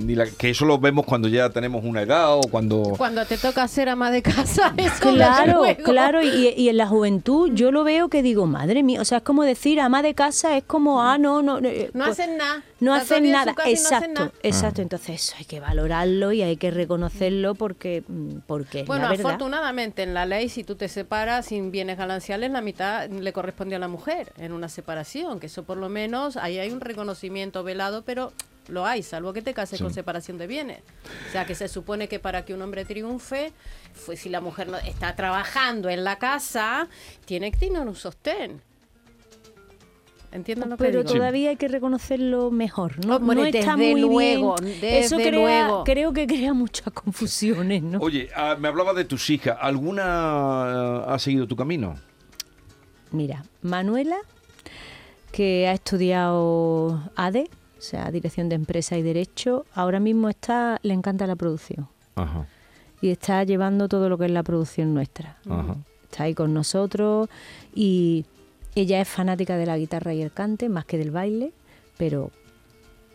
Ni 0.09 0.15
la- 0.15 0.25
que 0.25 0.49
eso 0.49 0.65
lo 0.65 0.79
vemos 0.79 1.05
cuando 1.05 1.27
ya 1.27 1.51
tenemos 1.51 1.83
una 1.85 2.01
edad 2.01 2.33
o 2.35 2.41
cuando... 2.41 2.95
Cuando 2.97 3.23
te 3.25 3.37
toca 3.37 3.67
ser 3.67 3.89
ama 3.89 4.09
de 4.09 4.23
casa, 4.23 4.73
eso 4.77 5.11
Claro, 5.13 5.61
claro, 5.83 6.23
y, 6.23 6.47
y 6.57 6.67
en 6.69 6.77
la 6.77 6.87
juventud 6.87 7.51
yo 7.53 7.71
lo 7.71 7.83
veo 7.83 8.09
que 8.09 8.23
digo, 8.23 8.47
madre 8.47 8.81
mía, 8.81 9.01
o 9.01 9.05
sea, 9.05 9.19
es 9.19 9.23
como 9.23 9.43
decir, 9.43 9.79
ama 9.79 10.01
de 10.01 10.15
casa 10.15 10.57
es 10.57 10.63
como, 10.63 11.01
ah, 11.03 11.19
no, 11.19 11.43
no, 11.43 11.59
eh, 11.59 11.91
No 11.93 12.05
pues, 12.05 12.19
hacen 12.19 12.37
nada. 12.37 12.63
No 12.79 12.93
hacen 12.95 13.29
nada, 13.29 13.51
y 13.51 13.55
no 13.55 13.61
hacen 13.61 13.71
exacto, 13.73 14.07
nada. 14.13 14.31
exacto. 14.41 14.81
Entonces 14.81 15.21
eso 15.21 15.35
hay 15.37 15.43
que 15.45 15.59
valorarlo 15.59 16.31
y 16.31 16.41
hay 16.41 16.55
que 16.55 16.71
reconocerlo 16.71 17.53
porque, 17.53 18.03
mm, 18.07 18.37
porque 18.47 18.83
Bueno, 18.83 19.03
la 19.03 19.09
verdad. 19.09 19.25
afortunadamente 19.27 20.01
en 20.01 20.13
la 20.13 20.25
ley, 20.25 20.47
si 20.49 20.63
tú 20.63 20.75
te 20.75 20.87
separas 20.87 21.47
sin 21.47 21.71
bienes 21.71 21.97
gananciales, 21.97 22.49
la 22.51 22.61
mitad 22.61 23.09
le 23.09 23.33
corresponde 23.33 23.75
a 23.75 23.79
la 23.79 23.89
mujer 23.89 24.31
en 24.37 24.53
una 24.53 24.69
separación, 24.69 25.39
que 25.41 25.47
eso 25.47 25.63
por 25.63 25.77
lo 25.77 25.89
menos 25.89 26.37
ahí 26.37 26.57
hay 26.57 26.71
un 26.71 26.79
reconocimiento 26.79 27.63
velado, 27.63 28.03
pero 28.05 28.31
lo 28.67 28.85
hay, 28.85 29.01
salvo 29.01 29.33
que 29.33 29.41
te 29.41 29.53
cases 29.53 29.77
Sí. 29.79 29.83
con 29.83 29.93
separación 29.93 30.37
de 30.37 30.45
bienes. 30.47 30.81
O 31.27 31.31
sea, 31.31 31.45
que 31.45 31.55
se 31.55 31.67
supone 31.67 32.07
que 32.07 32.19
para 32.19 32.45
que 32.45 32.53
un 32.53 32.61
hombre 32.61 32.85
triunfe, 32.85 33.51
pues 34.05 34.19
si 34.19 34.29
la 34.29 34.41
mujer 34.41 34.67
no 34.69 34.77
está 34.77 35.15
trabajando 35.15 35.89
en 35.89 36.03
la 36.03 36.17
casa, 36.19 36.87
tiene 37.25 37.51
que 37.51 37.57
tener 37.57 37.81
un 37.87 37.95
sostén. 37.95 38.61
¿Entiendes 40.31 40.69
lo 40.69 40.77
que 40.77 40.83
Pero 40.83 40.99
digo? 41.01 41.13
todavía 41.15 41.49
hay 41.49 41.55
que 41.55 41.67
reconocerlo 41.67 42.51
mejor, 42.51 43.03
¿no? 43.03 43.15
Hombre, 43.15 43.35
no 43.35 43.45
está 43.45 43.75
desde 43.75 43.91
muy 43.93 44.01
luego, 44.01 44.55
bien. 44.61 44.73
desde 44.79 44.99
Eso 44.99 45.15
crea, 45.17 45.31
luego. 45.31 45.83
creo 45.83 46.13
que 46.13 46.27
crea 46.27 46.53
muchas 46.53 46.93
confusiones, 46.93 47.81
¿no? 47.81 47.97
Oye, 47.99 48.29
ah, 48.35 48.55
me 48.59 48.67
hablaba 48.67 48.93
de 48.93 49.05
tus 49.05 49.27
hijas. 49.31 49.57
¿Alguna 49.59 50.03
ah, 50.05 51.05
ha 51.15 51.17
seguido 51.17 51.47
tu 51.47 51.55
camino? 51.55 51.95
Mira, 53.11 53.43
Manuela, 53.63 54.17
que 55.31 55.67
ha 55.67 55.73
estudiado 55.73 57.01
ADE, 57.15 57.49
o 57.79 57.81
sea, 57.81 58.11
Dirección 58.11 58.49
de 58.49 58.55
Empresa 58.55 58.97
y 58.97 59.01
Derecho, 59.01 59.65
ahora 59.73 59.99
mismo 59.99 60.27
está, 60.29 60.79
le 60.83 60.93
encanta 60.93 61.25
la 61.25 61.35
producción 61.35 61.87
Ajá, 62.15 62.45
y 63.01 63.09
está 63.09 63.43
llevando 63.45 63.87
todo 63.87 64.09
lo 64.09 64.17
que 64.17 64.25
es 64.25 64.31
la 64.31 64.43
producción 64.43 64.93
nuestra. 64.93 65.37
ajá. 65.49 65.77
Está 66.03 66.23
ahí 66.23 66.33
con 66.33 66.53
nosotros 66.53 67.29
y 67.73 68.25
ella 68.75 68.99
es 68.99 69.07
fanática 69.07 69.57
de 69.57 69.65
la 69.65 69.77
guitarra 69.77 70.13
y 70.13 70.21
el 70.21 70.31
cante 70.31 70.67
más 70.67 70.85
que 70.85 70.97
del 70.97 71.11
baile, 71.11 71.53
pero 71.97 72.31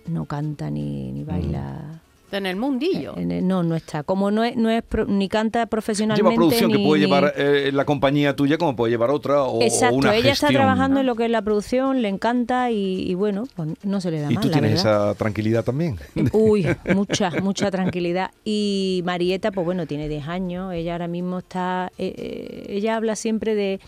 no 0.07 0.27
canta 0.27 0.71
ni, 0.71 1.13
ni 1.13 1.25
baila. 1.25 2.01
En 2.37 2.47
el 2.47 2.57
mundillo. 2.57 3.17
En 3.17 3.31
el- 3.31 3.47
no, 3.47 3.63
no 3.63 3.77
está. 3.77 4.03
Como 4.03 4.31
no 4.31 4.45
es, 4.45 4.57
no 4.57 4.71
es 4.71 4.83
pro- 4.83 5.07
ni 5.07 5.29
canta 5.29 5.67
profesionalmente. 5.67 6.23
Lleva 6.31 6.35
producción 6.37 6.71
que 6.73 6.79
ni- 6.79 6.87
puede 6.87 7.01
ni- 7.01 7.07
llevar 7.07 7.33
eh, 7.37 7.71
la 7.73 7.85
compañía 7.85 8.35
tuya 8.37 8.59
como 8.59 8.75
puede 8.77 8.91
llevar 8.91 9.11
otra 9.11 9.43
o, 9.45 9.59
o 9.59 9.63
Exacto, 9.63 9.95
una 9.97 10.15
ella 10.15 10.33
está 10.33 10.49
gestión. 10.49 10.63
trabajando 10.63 11.01
en 11.01 11.07
lo 11.07 11.15
que 11.17 11.25
es 11.27 11.31
la 11.31 11.43
producción, 11.43 12.03
le 12.03 12.09
encanta 12.09 12.71
y, 12.71 13.03
y 13.11 13.15
bueno, 13.15 13.45
pues 13.55 13.71
no 13.85 14.01
se 14.01 14.11
le 14.11 14.21
da 14.21 14.31
Y 14.31 14.35
mal, 14.35 14.43
tú 14.43 14.49
la 14.49 14.53
tienes 14.61 14.83
verdad. 14.85 15.11
esa 15.11 15.19
tranquilidad 15.19 15.65
también. 15.65 15.97
Uy, 16.33 16.67
mucha, 16.95 17.31
mucha 17.43 17.71
tranquilidad. 17.71 18.31
Y 18.45 19.03
Marieta, 19.05 19.51
pues 19.53 19.65
bueno, 19.65 19.87
tiene 19.87 20.09
10 20.09 20.29
años, 20.29 20.73
ella 20.75 20.93
ahora 20.93 21.09
mismo 21.09 21.39
está, 21.39 21.91
eh, 21.99 22.15
eh, 22.17 22.67
ella 22.69 22.97
habla 22.97 23.17
siempre 23.17 23.55
de, 23.55 23.81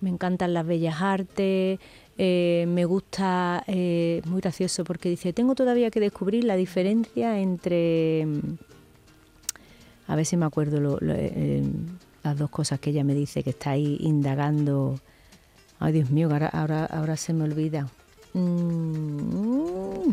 me 0.00 0.10
encantan 0.10 0.52
las 0.52 0.66
bellas 0.66 1.00
artes, 1.00 1.78
eh, 2.18 2.64
me 2.68 2.84
gusta, 2.84 3.64
eh, 3.66 4.20
muy 4.26 4.40
gracioso 4.40 4.84
porque 4.84 5.08
dice, 5.08 5.32
tengo 5.32 5.54
todavía 5.54 5.90
que 5.90 6.00
descubrir 6.00 6.44
la 6.44 6.56
diferencia 6.56 7.38
entre, 7.40 8.26
mm, 8.26 8.40
a 10.08 10.16
ver 10.16 10.26
si 10.26 10.36
me 10.36 10.44
acuerdo, 10.46 10.80
lo- 10.80 10.98
lo- 11.00 11.14
eh, 11.16 11.62
las 12.22 12.38
dos 12.38 12.50
cosas 12.50 12.78
que 12.80 12.90
ella 12.90 13.02
me 13.04 13.14
dice 13.14 13.42
que 13.42 13.50
está 13.50 13.70
ahí 13.70 13.96
indagando. 14.00 15.00
Ay, 15.80 15.92
Dios 15.94 16.10
mío, 16.10 16.28
ahora, 16.30 16.48
ahora, 16.48 16.84
ahora 16.86 17.16
se 17.16 17.32
me 17.32 17.44
olvida. 17.44 17.88
Mm, 18.34 20.10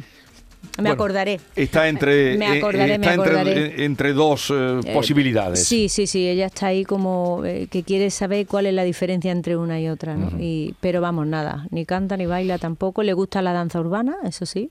me 0.78 0.84
Bueno, 0.84 0.94
acordaré. 0.94 1.40
Está 1.56 1.88
entre, 1.88 2.38
Me 2.38 2.46
eh, 2.46 2.58
acordaré, 2.60 2.96
está 2.96 3.14
entre- 3.14 3.32
acordaré. 3.34 3.84
entre 3.86 4.14
dos 4.14 4.50
eh, 4.52 4.80
Eh, 4.86 4.94
posibilidades. 4.94 5.66
Sí, 5.66 5.90
sí, 5.90 6.08
sí, 6.08 6.28
ella 6.28 6.46
está 6.48 6.68
ahí 6.68 6.84
como 6.86 7.44
eh, 7.46 7.68
que 7.70 7.84
quiere 7.84 8.10
saber 8.12 8.46
cuál 8.48 8.66
es 8.66 8.74
la 8.74 8.84
diferencia 8.84 9.32
entre 9.32 9.58
una 9.58 9.80
y 9.80 9.90
otra, 9.90 10.16
¿no? 10.16 10.32
y, 10.40 10.76
pero 10.80 11.02
vamos, 11.02 11.28
nada, 11.28 11.68
ni 11.72 11.86
canta 11.86 12.16
ni 12.18 12.26
baila 12.26 12.58
tampoco, 12.58 13.04
le 13.04 13.14
gusta 13.14 13.42
la 13.42 13.54
danza 13.54 13.80
urbana, 13.80 14.16
eso 14.24 14.46
sí, 14.46 14.70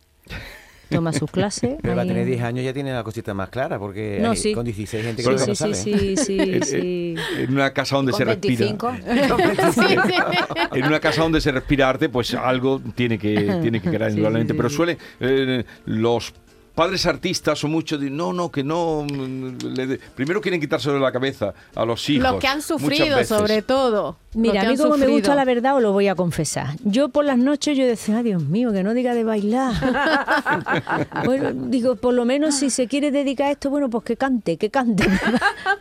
toma 0.89 1.13
sus 1.13 1.31
clases. 1.31 1.77
Pero 1.83 1.97
va 1.97 2.03
a 2.03 2.07
tener 2.07 2.25
10 2.27 2.43
años 2.43 2.65
ya 2.65 2.73
tiene 2.73 2.93
la 2.93 3.03
cosita 3.05 3.35
más 3.35 3.49
clara, 3.51 3.79
porque 3.79 4.19
No, 4.21 4.31
hay- 4.31 4.37
sí. 4.37 4.53
con 4.55 4.65
16 4.65 5.05
gente 5.05 5.23
que 5.23 5.25
Con 5.25 5.35
no 5.35 5.39
Sí, 5.41 5.47
lo 5.49 5.55
sí, 5.55 5.59
sabe. 5.61 5.75
sí, 5.75 6.17
sí, 6.17 6.17
sí, 6.17 6.61
sí. 6.65 7.15
En 7.39 7.53
una 7.53 7.73
casa 7.73 7.97
donde 7.97 8.13
Con 8.13 8.19
se 8.19 8.25
respira. 8.25 8.59
25. 8.67 8.93
En 10.75 10.85
una 10.85 11.01
casa 11.01 11.23
donde 11.23 11.41
se 11.41 11.53
respira 11.53 11.89
arte, 11.89 12.09
pues 12.09 12.35
algo 12.35 12.81
tiene 12.95 13.19
que, 13.19 13.59
tiene 13.63 13.81
que 13.81 13.91
quedar 13.91 14.11
Sí, 14.11 14.17
indudablemente. 14.17 14.53
sí, 14.53 14.57
Pero 14.57 14.69
sí. 14.71 14.77
suele, 14.77 14.99
eh, 15.21 15.65
los 15.87 16.33
padres 16.79 17.07
artistas 17.07 17.59
son 17.59 17.73
muchos 17.73 18.01
de 18.01 18.09
no, 18.09 18.33
no, 18.33 18.53
que 18.53 18.63
no. 18.63 19.05
le 19.05 19.87
de- 19.89 19.99
primero 20.15 20.41
quieren 20.41 20.61
quitárselo 20.61 20.95
de 20.95 21.01
la 21.01 21.11
cabeza 21.11 21.53
a 21.75 21.85
los 21.85 22.09
hijos. 22.09 22.31
Los 22.31 22.41
que 22.41 22.47
han 22.47 22.63
sufrido, 22.63 23.25
sobre 23.25 23.63
todo. 23.63 24.17
Mira, 24.35 24.63
a 24.63 24.69
mí 24.71 24.77
como 24.77 24.97
me 24.97 25.09
gusta 25.09 25.35
la 25.35 25.45
verdad 25.45 25.75
os 25.77 25.83
lo 25.83 25.91
voy 25.91 26.07
a 26.07 26.15
confesar. 26.15 26.77
Yo 26.85 27.09
por 27.09 27.25
las 27.25 27.39
noches 27.39 27.77
yo 27.77 27.85
decía, 27.85 28.19
ay 28.19 28.25
Dios 28.25 28.45
mío, 28.45 28.73
que 28.73 28.85
no 28.85 28.95
diga 28.95 29.15
de 29.15 29.25
bailar. 29.25 29.75
bueno, 31.25 31.51
digo, 31.69 31.97
por 31.97 32.15
lo 32.15 32.25
menos 32.25 32.55
si 32.55 32.71
se 32.71 32.87
quiere 32.87 33.11
dedicar 33.11 33.49
a 33.49 33.51
esto, 33.53 33.71
bueno, 33.71 33.91
pues 33.91 34.05
que 34.05 34.17
cante, 34.17 34.57
que 34.57 34.71
cante. 34.71 35.05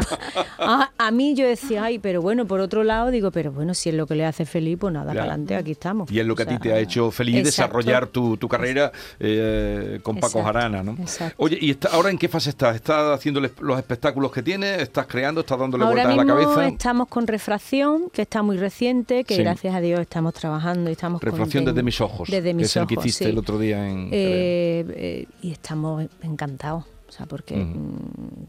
a, 0.58 0.92
a 0.98 1.12
mí 1.12 1.36
yo 1.36 1.46
decía, 1.46 1.84
ay, 1.84 2.00
pero 2.00 2.22
bueno, 2.22 2.48
por 2.48 2.60
otro 2.60 2.84
lado 2.84 3.12
digo, 3.12 3.30
pero 3.32 3.52
bueno, 3.52 3.76
si 3.76 3.90
es 3.90 3.96
lo 3.96 4.08
que 4.08 4.16
le 4.16 4.26
hace 4.26 4.46
feliz, 4.46 4.78
pues 4.80 4.94
nada, 4.94 5.12
adelante, 5.12 5.56
aquí 5.56 5.72
estamos. 5.72 6.10
Y 6.10 6.20
es 6.20 6.26
lo 6.26 6.36
que 6.36 6.44
O 6.44 6.46
a 6.46 6.50
ti 6.50 6.58
te 6.58 6.74
ha 6.74 6.80
hecho 6.80 7.12
feliz 7.12 7.36
exacto. 7.36 7.78
desarrollar 7.78 8.08
tu, 8.08 8.38
tu 8.38 8.48
carrera 8.48 8.92
eh, 9.20 10.00
con 10.02 10.16
Paco 10.16 10.40
Exacto, 10.40 10.50
Jarana, 10.72 10.92
¿no? 10.94 11.02
exacto. 11.02 11.36
Oye, 11.38 11.58
¿y 11.62 11.72
está- 11.72 11.90
ahora 11.90 12.10
en 12.10 12.18
qué 12.18 12.28
fase 12.28 12.50
estás? 12.52 12.76
¿Estás 12.76 13.14
haciendo 13.16 13.40
los 13.40 13.78
espectáculos 13.78 14.32
que 14.32 14.42
tienes? 14.44 14.82
¿Estás 14.82 15.06
creando? 15.08 15.42
¿Estás 15.42 15.60
dándole 15.60 15.84
Ahora 15.84 16.04
vueltas 16.04 16.14
a 16.14 16.16
la 16.16 16.36
mismo 16.36 16.54
cabeza? 16.56 16.68
estamos 16.74 17.08
con 17.08 17.28
Refracción, 17.28 18.10
que 18.12 18.22
está 18.24 18.42
muy 18.44 18.58
reciente, 18.58 19.24
que 19.24 19.36
Sí. 19.36 19.42
gracias 19.44 19.76
a 19.76 19.82
Dios 19.82 20.00
estamos 20.00 20.34
trabajando 20.34 20.90
y 20.90 20.94
estamos 20.94 21.22
Refracción 21.22 21.66
desde 21.66 21.84
mis 21.84 22.00
ojos. 22.02 22.30
Desde 22.30 22.50
que 22.50 22.54
mis 22.54 22.66
es 22.68 22.76
el 22.78 22.88
que 22.88 22.96
ojos, 22.96 23.06
hiciste 23.06 23.26
sí. 23.26 23.30
el 23.32 23.38
otro 23.38 23.58
día 23.60 23.88
en. 23.90 24.10
Eh, 24.12 24.86
eh, 24.90 25.26
y 25.42 25.52
estamos 25.52 26.06
encantados, 26.22 26.86
o 27.08 27.12
sea, 27.12 27.26
porque 27.26 27.56
mm, 27.56 28.46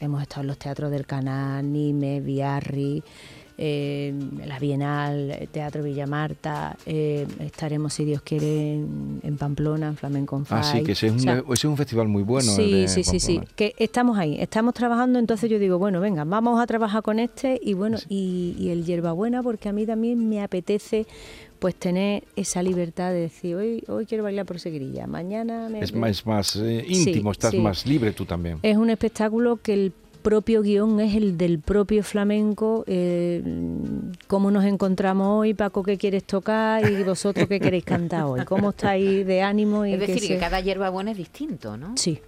hemos 0.00 0.22
estado 0.22 0.42
en 0.42 0.46
los 0.48 0.58
teatros 0.58 0.90
del 0.90 1.06
Canal, 1.06 1.70
Nime, 1.72 2.20
Biarri, 2.20 3.02
eh, 3.56 4.12
la 4.46 4.58
Bienal, 4.58 5.48
Teatro 5.52 5.82
Villa 5.82 6.06
Marta, 6.06 6.76
eh, 6.86 7.26
estaremos, 7.40 7.94
si 7.94 8.04
Dios 8.04 8.22
quiere, 8.22 8.74
en, 8.74 9.20
en 9.22 9.36
Pamplona, 9.36 9.88
en 9.88 9.96
Flamenco 9.96 10.36
on 10.36 10.46
Ah, 10.50 10.62
sí, 10.62 10.82
que 10.82 10.92
ese 10.92 11.06
es, 11.06 11.12
O 11.12 11.14
un, 11.16 11.20
sea, 11.20 11.34
ese 11.38 11.52
es 11.52 11.64
un 11.64 11.76
festival 11.76 12.08
muy 12.08 12.22
bueno. 12.22 12.50
el 12.50 12.56
sí, 12.56 12.72
de 12.72 12.88
sí, 12.88 13.04
sí, 13.04 13.20
sí, 13.20 13.40
que 13.56 13.74
estamos 13.78 14.18
ahí, 14.18 14.36
estamos 14.40 14.74
trabajando, 14.74 15.18
entonces 15.18 15.48
yo 15.50 15.58
digo, 15.58 15.78
bueno, 15.78 16.00
venga, 16.00 16.24
vamos 16.24 16.60
a 16.60 16.66
trabajar 16.66 17.02
con 17.02 17.18
este 17.18 17.60
y 17.62 17.74
bueno, 17.74 17.98
y, 18.08 18.56
y 18.58 18.70
el 18.70 18.84
hierbabuena, 18.84 19.42
porque 19.42 19.68
a 19.68 19.72
mí 19.72 19.86
también 19.86 20.28
me 20.28 20.42
apetece 20.42 21.06
pues 21.60 21.76
tener 21.76 22.24
esa 22.36 22.62
libertad 22.62 23.10
de 23.12 23.20
decir, 23.20 23.56
hoy, 23.56 23.82
hoy 23.88 24.04
quiero 24.04 24.24
bailar 24.24 24.44
por 24.44 24.60
seguirilla, 24.60 25.06
mañana 25.06 25.68
me... 25.70 25.80
Es 25.80 25.94
más, 25.94 26.10
es 26.10 26.26
más 26.26 26.56
eh, 26.56 26.84
Sí, 26.86 27.08
íntimo, 27.08 27.30
estás 27.32 27.52
sí. 27.52 27.58
más 27.58 27.86
libre 27.86 28.12
tú 28.12 28.26
también. 28.26 28.58
Es 28.62 28.76
un 28.76 28.90
espectáculo 28.90 29.56
que 29.62 29.72
el 29.72 29.92
propio 30.24 30.62
guion 30.62 30.98
es 31.00 31.14
el 31.14 31.36
del 31.36 31.60
propio 31.60 32.02
flamenco, 32.02 32.82
eh, 32.86 33.42
cómo 34.26 34.50
nos 34.50 34.64
encontramos 34.64 35.40
hoy, 35.40 35.52
Paco, 35.52 35.82
qué 35.82 35.98
quieres 35.98 36.24
tocar 36.24 36.90
y 36.90 37.04
vosotros 37.04 37.46
qué 37.46 37.60
queréis 37.60 37.84
cantar 37.84 38.24
hoy, 38.24 38.44
cómo 38.46 38.70
estáis 38.70 39.26
de 39.26 39.42
ánimo 39.42 39.84
y 39.84 39.92
Es 39.92 40.00
decir, 40.00 40.26
que 40.26 40.38
cada 40.38 40.60
hierba 40.60 40.88
buena 40.88 41.10
es 41.10 41.18
distinto, 41.18 41.76
¿no? 41.76 41.94
Sí, 41.96 42.20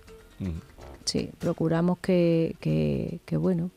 sí, 1.06 1.30
procuramos 1.38 1.98
que, 1.98 2.54
que, 2.60 3.20
que, 3.24 3.38
bueno, 3.38 3.70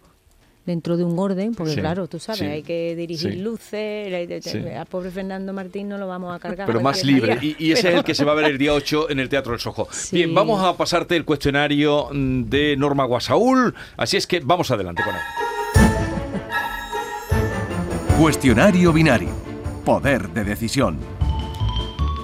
dentro 0.70 0.98
de 0.98 1.04
un 1.04 1.18
orden, 1.18 1.56
porque 1.56 1.74
Sí, 1.74 1.80
claro, 1.80 2.08
tú 2.08 2.20
sabes, 2.20 2.42
sí, 2.42 2.46
hay 2.46 2.62
que 2.62 2.96
dirigir 2.96 3.34
sí. 3.34 3.40
luces, 3.40 4.46
al 4.78 4.86
pobre 4.86 5.10
Fernando 5.10 5.52
Martín 5.52 5.90
no 5.90 5.98
lo 5.98 6.08
vamos 6.08 6.36
a 6.36 6.38
cargar. 6.38 6.68
Pero 6.68 6.80
más 6.80 7.04
libre. 7.04 7.40
Y, 7.42 7.56
y 7.58 7.72
ese 7.72 7.90
es 7.90 7.96
el 7.96 8.04
que 8.04 8.14
se 8.14 8.24
va 8.24 8.34
a 8.34 8.36
ver 8.36 8.46
el 8.46 8.60
día 8.60 8.72
8 8.76 9.10
en 9.10 9.20
el 9.20 9.30
Teatro 9.30 9.54
del 9.54 9.60
Sojo. 9.60 9.88
Sí. 9.92 10.18
Bien, 10.18 10.36
vamos 10.36 10.64
a 10.64 10.78
pasarte 10.78 11.16
el 11.16 11.26
cuestionario 11.26 12.10
mm, 12.12 12.44
de 12.44 12.78
Norma 12.78 13.06
Guasaúl. 13.06 13.74
Así 13.98 14.18
es 14.18 14.28
que 14.28 14.42
vamos 14.42 14.70
adelante 14.70 15.02
con 15.04 15.16
él. 15.16 15.22
Cuestionario 18.20 18.94
binario. 18.94 19.30
Poder 19.84 20.30
de 20.30 20.44
decisión. 20.44 21.00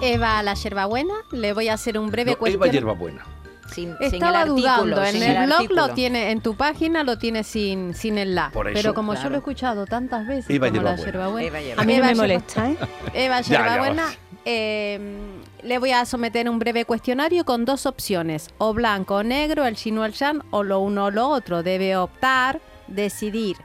Eva 0.03 0.43
la 0.43 0.53
yerbabuena, 0.53 1.15
le 1.31 1.53
voy 1.53 1.69
a 1.69 1.73
hacer 1.73 1.97
un 1.97 2.11
breve 2.11 2.37
No, 2.39 2.47
Eva 2.47 2.59
cuestionario. 2.59 3.21
Sin, 3.67 3.95
sin 3.98 3.98
el 4.00 4.13
Estaba 4.13 4.41
artículo, 4.41 4.62
dudando, 4.62 5.03
en 5.03 5.12
sin 5.13 5.24
el, 5.24 5.45
blog 5.48 5.72
lo 5.72 5.89
tiene, 5.89 6.31
en 6.31 6.41
tu 6.41 6.55
página 6.55 7.03
lo 7.03 7.17
tiene 7.17 7.43
sin, 7.43 7.93
sin 7.93 8.17
el 8.17 8.36
la. 8.36 8.51
Por 8.51 8.67
eso. 8.67 8.75
Pero 8.75 8.93
como 8.93 9.15
yo 9.15 9.29
lo 9.29 9.36
he 9.36 9.38
escuchado 9.39 9.86
tantas 9.86 10.27
veces, 10.27 10.50
Eva 10.50 10.69
como 10.69 10.84
la 10.84 10.95
yerbabuena. 10.95 11.48
Eva 11.48 11.81
A 11.81 11.86
mí 11.86 11.98
no 11.98 12.03
me 12.03 12.10
Yerba- 12.12 12.15
molesta, 12.15 12.69
¿eh? 12.69 12.77
Eva 13.13 13.41
Ya, 13.41 13.50
ya 13.50 13.57
Yerbabuena, 13.63 14.03
vas. 14.05 14.17
eh, 14.45 15.17
le 15.63 15.77
voy 15.79 15.91
a 15.91 16.05
someter 16.05 16.48
un 16.48 16.60
breve 16.60 16.86
cuestionario 16.86 17.43
con 17.43 17.65
dos 17.65 17.86
opciones, 17.88 18.50
o 18.60 18.74
blanco 18.74 19.15
o 19.15 19.24
negro, 19.24 19.65
el 19.65 19.75
chino 19.75 20.01
o 20.01 20.05
el 20.05 20.13
yan, 20.13 20.43
o 20.51 20.62
lo 20.63 20.79
uno 20.79 21.05
o 21.05 21.12
lo 21.12 21.27
otro. 21.27 21.63
Debe 21.63 21.98
optar, 21.98 22.62
decidir. 22.88 23.57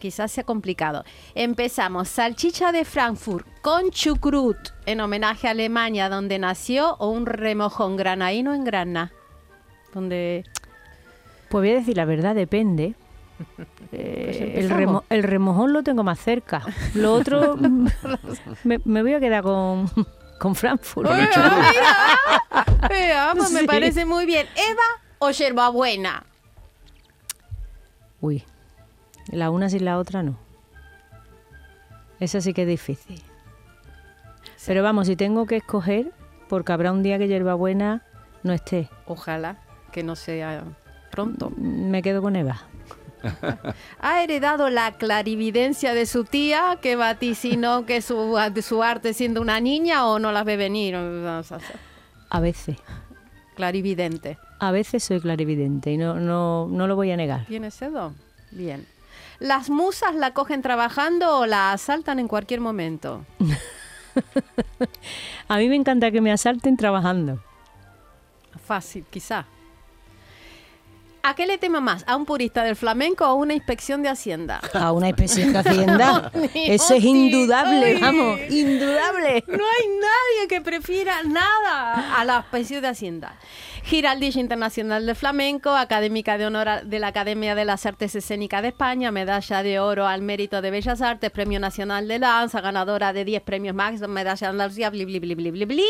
Quizás 0.00 0.32
sea 0.32 0.44
complicado. 0.44 1.04
Empezamos. 1.34 2.08
Salchicha 2.08 2.72
de 2.72 2.84
Frankfurt 2.84 3.46
con 3.60 3.90
chucrut, 3.90 4.56
en 4.86 5.00
homenaje 5.00 5.46
a 5.46 5.50
Alemania, 5.52 6.08
donde 6.08 6.38
nació, 6.38 6.96
o 6.98 7.10
un 7.10 7.26
remojón 7.26 7.96
granaíno 7.96 8.54
en 8.54 8.64
Granada. 8.64 9.12
Donde 9.94 10.44
Pues 11.48 11.62
voy 11.62 11.70
a 11.70 11.74
decir 11.76 11.96
la 11.96 12.04
verdad, 12.04 12.34
depende. 12.34 12.94
Eh, 13.92 14.52
el, 14.56 14.66
empezamos. 14.66 14.78
remo- 14.78 15.04
el 15.08 15.22
remojón 15.24 15.72
lo 15.72 15.82
tengo 15.82 16.04
más 16.04 16.20
cerca. 16.20 16.62
Lo 16.94 17.14
otro, 17.14 17.56
me, 18.64 18.78
me 18.84 19.02
voy 19.02 19.14
a 19.14 19.18
quedar 19.20 19.42
con, 19.42 19.90
con 20.38 20.54
Frankfurt. 20.54 21.08
Con 21.08 21.18
el 21.18 21.26
mira. 21.26 21.64
Oiga, 22.88 23.32
pues 23.36 23.50
me 23.50 23.64
parece 23.64 24.04
muy 24.04 24.26
bien. 24.26 24.46
¿Eva 24.54 24.82
o 25.18 25.30
yerbabuena? 25.30 26.22
Uy, 28.20 28.44
la 29.32 29.50
una 29.50 29.68
sin 29.70 29.84
la 29.86 29.98
otra 29.98 30.22
no. 30.22 30.36
Esa 32.20 32.40
sí 32.40 32.52
que 32.52 32.62
es 32.62 32.68
difícil. 32.68 33.22
Pero 34.66 34.82
vamos, 34.82 35.06
si 35.08 35.16
tengo 35.16 35.46
que 35.46 35.56
escoger, 35.56 36.12
porque 36.48 36.72
habrá 36.72 36.92
un 36.92 37.02
día 37.02 37.18
que 37.18 37.26
hierbabuena 37.26 38.02
no 38.42 38.52
esté, 38.52 38.88
Ojalá 39.06 39.56
que 39.90 40.02
no 40.02 40.16
sea 40.16 40.64
pronto. 41.10 41.52
me 41.56 42.02
quedo 42.02 42.22
con 42.22 42.36
Eva. 42.36 42.62
¿Ha 44.00 44.22
heredado 44.22 44.70
la 44.70 44.92
clarividencia 44.92 45.92
de 45.92 46.06
su 46.06 46.24
tía 46.24 46.78
que 46.80 46.96
vaticinó 46.96 47.84
que 47.84 48.00
su, 48.00 48.38
de 48.52 48.62
su 48.62 48.82
arte 48.82 49.12
siendo 49.12 49.42
una 49.42 49.60
niña 49.60 50.06
o 50.06 50.18
no 50.18 50.32
las 50.32 50.44
ve 50.46 50.56
venir? 50.56 50.96
A 50.96 52.40
veces, 52.40 52.76
Clarividente. 53.56 54.38
a 54.58 54.70
veces 54.70 55.04
soy 55.04 55.20
clarividente 55.20 55.92
y 55.92 55.98
no, 55.98 56.14
no, 56.14 56.66
no 56.70 56.86
lo 56.86 56.96
voy 56.96 57.10
a 57.10 57.16
negar. 57.16 57.44
¿Tiene 57.46 57.66
ese 57.66 57.90
don? 57.90 58.14
Bien. 58.52 58.86
¿Las 59.38 59.68
musas 59.68 60.14
la 60.14 60.32
cogen 60.32 60.62
trabajando 60.62 61.40
o 61.40 61.46
la 61.46 61.72
asaltan 61.72 62.20
en 62.20 62.28
cualquier 62.28 62.60
momento? 62.60 63.26
A 65.48 65.58
mí 65.58 65.68
me 65.68 65.76
encanta 65.76 66.10
que 66.10 66.20
me 66.20 66.32
asalten 66.32 66.76
trabajando. 66.76 67.42
Fácil, 68.64 69.04
quizá. 69.10 69.46
¿A 71.22 71.34
qué 71.34 71.46
le 71.46 71.58
tema 71.58 71.80
más? 71.80 72.04
¿A 72.06 72.16
un 72.16 72.24
purista 72.24 72.64
del 72.64 72.76
flamenco 72.76 73.24
o 73.24 73.28
a 73.28 73.34
una 73.34 73.52
inspección 73.52 74.02
de 74.02 74.08
Hacienda? 74.08 74.60
A 74.72 74.92
una 74.92 75.08
inspección 75.08 75.52
de 75.52 75.58
Hacienda. 75.58 76.32
Eso 76.54 76.94
es 76.94 77.04
indudable, 77.04 77.98
vamos, 78.00 78.40
indudable. 78.48 79.44
No 79.46 79.64
hay 79.64 79.86
nadie 79.88 80.48
que 80.48 80.60
prefiera 80.62 81.22
nada 81.24 82.18
a 82.18 82.24
la 82.24 82.38
inspección 82.38 82.80
de 82.80 82.88
Hacienda. 82.88 83.36
Giraldilla 83.84 84.40
Internacional 84.40 85.04
de 85.04 85.14
Flamenco, 85.14 85.70
académica 85.70 86.38
de 86.38 86.46
honor 86.46 86.84
de 86.84 86.98
la 86.98 87.08
Academia 87.08 87.54
de 87.54 87.64
las 87.66 87.84
Artes 87.84 88.14
Escénicas 88.14 88.62
de 88.62 88.68
España, 88.68 89.10
medalla 89.10 89.62
de 89.62 89.78
oro 89.78 90.06
al 90.06 90.22
mérito 90.22 90.62
de 90.62 90.70
Bellas 90.70 91.02
Artes, 91.02 91.30
Premio 91.30 91.60
Nacional 91.60 92.08
de 92.08 92.18
Danza, 92.18 92.60
ganadora 92.60 93.12
de 93.12 93.24
10 93.24 93.42
premios 93.42 93.74
Max, 93.74 94.00
medalla 94.08 94.46
de 94.46 94.50
Andalucía, 94.50 94.90
bli, 94.90 95.04
bli, 95.04 95.18
bli, 95.18 95.34
bli, 95.34 95.50
bli, 95.50 95.64
bli. 95.66 95.86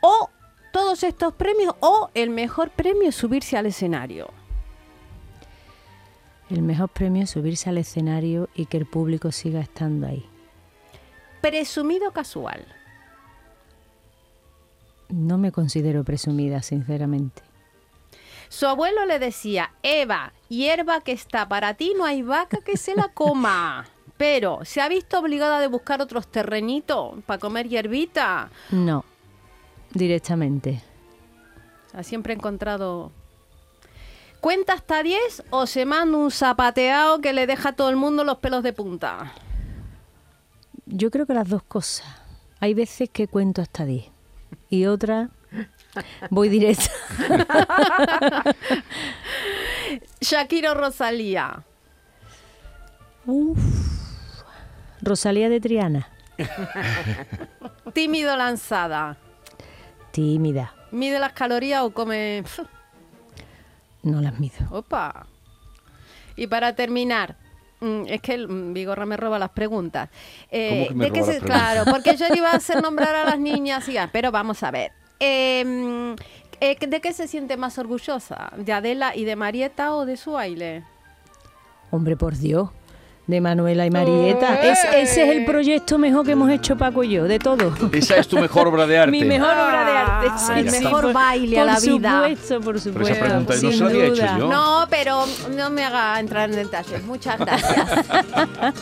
O 0.00 0.28
todos 0.74 1.04
estos 1.04 1.32
premios, 1.34 1.72
o 1.78 2.10
el 2.14 2.30
mejor 2.30 2.70
premio 2.70 3.10
es 3.10 3.14
subirse 3.14 3.56
al 3.56 3.66
escenario. 3.66 4.28
El 6.50 6.62
mejor 6.62 6.88
premio 6.88 7.22
es 7.22 7.30
subirse 7.30 7.70
al 7.70 7.78
escenario 7.78 8.48
y 8.56 8.66
que 8.66 8.78
el 8.78 8.84
público 8.84 9.30
siga 9.30 9.60
estando 9.60 10.08
ahí. 10.08 10.28
Presumido 11.40 12.10
casual. 12.10 12.66
No 15.10 15.38
me 15.38 15.52
considero 15.52 16.02
presumida, 16.02 16.60
sinceramente. 16.60 17.42
Su 18.48 18.66
abuelo 18.66 19.06
le 19.06 19.20
decía, 19.20 19.74
Eva, 19.84 20.32
hierba 20.48 21.02
que 21.02 21.12
está 21.12 21.48
para 21.48 21.74
ti, 21.74 21.94
no 21.96 22.04
hay 22.04 22.22
vaca 22.22 22.58
que 22.64 22.76
se 22.76 22.96
la 22.96 23.10
coma. 23.14 23.86
Pero, 24.16 24.64
¿se 24.64 24.80
ha 24.80 24.88
visto 24.88 25.20
obligada 25.20 25.60
de 25.60 25.68
buscar 25.68 26.02
otros 26.02 26.26
terrenitos 26.26 27.22
para 27.26 27.38
comer 27.38 27.68
hierbita? 27.68 28.50
No, 28.72 29.04
directamente. 29.94 30.82
Ha 31.92 32.02
siempre 32.02 32.34
encontrado... 32.34 33.12
¿Cuenta 34.40 34.74
hasta 34.74 35.02
10 35.02 35.44
o 35.48 35.66
se 35.66 35.86
manda 35.86 36.18
un 36.18 36.30
zapateado 36.30 37.22
que 37.22 37.32
le 37.32 37.46
deja 37.46 37.70
a 37.70 37.72
todo 37.72 37.88
el 37.88 37.96
mundo 37.96 38.24
los 38.24 38.38
pelos 38.38 38.62
de 38.62 38.74
punta? 38.74 39.32
Yo 40.84 41.10
creo 41.10 41.24
que 41.24 41.32
las 41.32 41.48
dos 41.48 41.62
cosas. 41.62 42.06
Hay 42.60 42.74
veces 42.74 43.08
que 43.10 43.26
cuento 43.26 43.62
hasta 43.62 43.86
10 43.86 44.04
y 44.68 44.84
otras 44.84 45.30
voy 46.30 46.50
directa. 46.50 46.90
Shakira 50.20 50.72
o 50.72 50.74
Rosalía. 50.74 51.64
Uf. 53.26 53.58
Rosalía 55.00 55.48
de 55.48 55.60
Triana, 55.60 56.08
Tímido 57.92 58.36
lanzada. 58.36 59.18
Tímida, 60.14 60.72
¿Mide 60.92 61.18
las 61.18 61.32
calorías 61.32 61.82
o 61.82 61.90
come...? 61.92 62.44
no 64.04 64.20
las 64.20 64.38
mido. 64.38 64.54
Opa. 64.70 65.26
Y 66.36 66.46
para 66.46 66.74
terminar, 66.76 67.36
mm, 67.80 68.02
es 68.06 68.20
que 68.20 68.34
el 68.34 68.48
mm, 68.48 68.72
Vigorra 68.74 69.04
me 69.06 69.16
roba 69.16 69.38
las 69.40 69.50
preguntas. 69.50 70.08
Eh, 70.50 70.68
¿Cómo 70.70 70.88
que 70.88 70.94
me 70.94 71.04
¿de 71.06 71.10
qué 71.12 71.20
roba 71.20 71.26
se- 71.32 71.38
las 71.38 71.42
preguntas? 71.42 71.72
Claro, 71.74 71.90
porque 71.90 72.16
yo 72.16 72.28
le 72.28 72.36
iba 72.36 72.50
a 72.52 72.56
hacer 72.62 72.80
nombrar 72.80 73.14
a 73.14 73.24
las 73.24 73.38
niñas, 73.40 73.88
y 73.88 73.94
ya, 73.94 74.08
pero 74.12 74.30
vamos 74.30 74.62
a 74.62 74.70
ver. 74.70 74.92
Eh, 75.18 75.64
mm, 75.64 76.14
eh, 76.60 76.76
¿De 76.86 77.00
qué 77.00 77.12
se 77.12 77.26
siente 77.26 77.56
más 77.56 77.76
orgullosa? 77.78 78.52
¿De 78.56 78.72
Adela 78.72 79.16
y 79.16 79.24
de 79.24 79.34
Marieta 79.36 79.94
o 79.96 80.06
de 80.06 80.16
su 80.16 80.32
baile? 80.32 80.84
Hombre, 81.90 82.16
por 82.16 82.36
Dios. 82.36 82.70
De 83.26 83.40
Manuela 83.40 83.86
y 83.86 83.90
Marieta. 83.90 84.56
Es- 84.70 84.84
ese 84.84 85.22
es 85.22 85.36
el 85.36 85.44
proyecto 85.46 85.96
mejor 85.96 86.26
que 86.26 86.32
hemos 86.32 86.50
hecho 86.50 86.76
Paco 86.76 87.02
y 87.04 87.08
yo, 87.10 87.24
de 87.24 87.38
todo. 87.38 87.72
Esa 87.92 88.16
es 88.16 88.28
tu 88.28 88.38
mejor 88.38 88.68
obra 88.68 88.86
de 88.86 88.98
arte. 88.98 89.10
Mi 89.12 89.24
mejor 89.24 89.48
obra 89.50 89.84
de 89.86 89.92
arte. 89.96 90.26
Ah, 90.30 90.38
sí, 90.38 90.52
el 90.58 90.70
mejor 90.70 91.02
por- 91.04 91.12
baile 91.14 91.58
a 91.60 91.64
la 91.64 91.80
vida. 91.80 92.20
Por 92.22 92.28
supuesto, 92.38 92.60
por 92.60 92.74
Pero 92.74 92.78
supuesto. 92.80 93.12
esa 93.14 93.24
pregunta 93.24 93.54
no 93.54 93.60
sin 93.60 93.72
se 93.72 93.78
la 93.84 93.86
había 93.90 94.04
hecho 94.04 94.14
duda. 94.14 94.38
yo. 94.38 94.48
No, 94.50 94.86
pero 94.90 95.24
no 95.56 95.70
me 95.70 95.84
haga 95.84 96.20
entrar 96.20 96.50
en 96.50 96.56
detalles. 96.56 97.02
Muchas 97.04 97.38
gracias. 97.38 97.88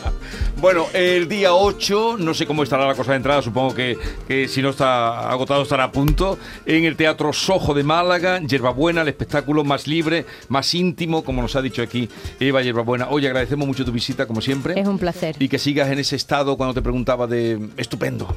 Bueno, 0.57 0.85
el 0.93 1.27
día 1.27 1.53
8, 1.53 2.15
no 2.19 2.33
sé 2.33 2.45
cómo 2.45 2.63
estará 2.63 2.87
la 2.87 2.95
cosa 2.95 3.11
de 3.11 3.17
entrada, 3.17 3.41
supongo 3.41 3.75
que, 3.75 3.97
que 4.25 4.47
si 4.47 4.61
no 4.61 4.69
está 4.69 5.29
agotado 5.29 5.61
estará 5.63 5.83
a 5.85 5.91
punto, 5.91 6.37
en 6.65 6.85
el 6.85 6.95
Teatro 6.95 7.33
Sojo 7.33 7.73
de 7.73 7.83
Málaga, 7.83 8.39
Yerbabuena, 8.39 9.01
el 9.01 9.09
espectáculo 9.09 9.65
más 9.65 9.87
libre, 9.87 10.25
más 10.47 10.73
íntimo, 10.73 11.21
como 11.25 11.41
nos 11.41 11.57
ha 11.57 11.61
dicho 11.61 11.81
aquí 11.81 12.07
Eva 12.39 12.61
Yerbabuena. 12.61 13.09
Oye, 13.09 13.27
agradecemos 13.27 13.67
mucho 13.67 13.83
tu 13.83 13.91
visita, 13.91 14.25
como 14.33 14.41
siempre. 14.41 14.79
Es 14.79 14.87
un 14.87 14.97
placer. 14.97 15.35
Y 15.37 15.47
que 15.47 15.59
sigas 15.59 15.91
en 15.91 15.99
ese 15.99 16.15
estado 16.15 16.57
cuando 16.57 16.73
te 16.73 16.81
preguntaba 16.81 17.27
de 17.27 17.69
estupendo. 17.77 18.35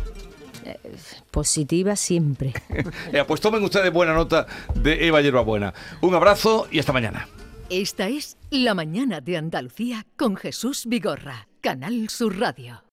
Positiva 1.30 1.96
siempre. 1.96 2.52
Eh, 3.12 3.24
pues 3.26 3.40
tomen 3.40 3.62
ustedes 3.62 3.90
buena 3.92 4.12
nota 4.12 4.46
de 4.74 5.06
Eva 5.06 5.22
Yerbabuena. 5.22 5.72
Un 6.02 6.14
abrazo 6.14 6.66
y 6.70 6.80
hasta 6.80 6.92
mañana. 6.92 7.28
Esta 7.70 8.08
es 8.08 8.36
La 8.50 8.74
mañana 8.74 9.20
de 9.20 9.38
Andalucía 9.38 10.06
con 10.16 10.36
Jesús 10.36 10.84
Vigorra, 10.86 11.48
Canal 11.62 12.10
Sur 12.10 12.38
Radio. 12.38 12.85